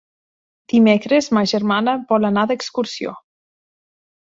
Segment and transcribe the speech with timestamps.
[0.71, 3.17] Dimecres ma germana vol anar d'excursió.